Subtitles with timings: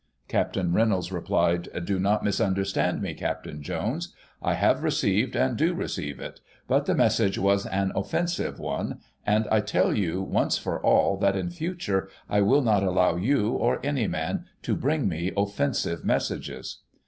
[0.27, 0.57] Capt.
[0.57, 6.19] Reynolds replied:* Do not mis understand me, Captain Jones; I have received, and do receive
[6.19, 11.17] it; but the message was an offensive one; and I tell you, once for all,
[11.17, 16.03] that, in future, I will not allow you, or any man, to bring me offensive
[16.03, 16.79] messages.'